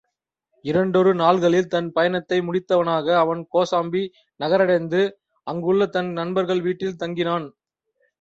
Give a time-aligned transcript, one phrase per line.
[0.65, 4.01] இரண்டொரு நாள்களில் தன் பயணத்தை முடித்தவனாக அவன் கோசாம்பி
[4.39, 5.01] நகரடைந்து,
[5.47, 7.47] அங்குள்ள தன் நண்பர்கள் வீட்டில் தங்கினான்.